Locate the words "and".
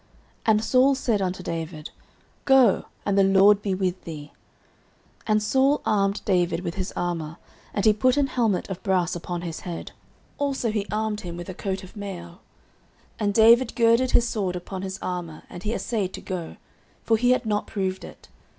0.47-0.63, 3.05-3.15, 5.27-5.43, 7.71-7.85, 13.19-13.33, 15.51-15.61